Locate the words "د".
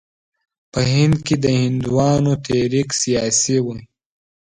1.43-1.45